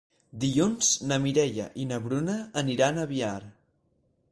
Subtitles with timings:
[0.43, 3.39] Dilluns na Mireia i na Bruna aniran a Biar.